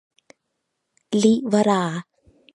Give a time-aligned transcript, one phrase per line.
[1.21, 1.83] ลิลวรา